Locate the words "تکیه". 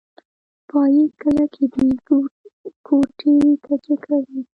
3.63-3.95